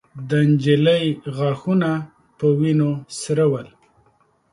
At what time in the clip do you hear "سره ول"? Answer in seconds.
3.21-3.67